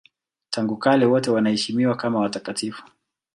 Tangu 0.49 0.77
kale 0.77 1.05
wote 1.05 1.31
wanaheshimiwa 1.31 1.95
kama 1.95 2.19
watakatifu. 2.19 2.83